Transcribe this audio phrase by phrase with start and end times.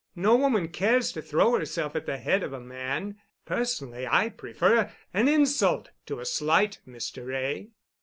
[0.15, 3.17] No woman cares to throw herself at the head of a man.
[3.45, 7.23] Personally I prefer an insult to a slight, Mr.
[7.27, 7.69] Wray."